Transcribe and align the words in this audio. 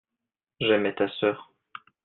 j'aimais 0.59 0.95
ta 0.95 1.07
sœur. 1.19 1.53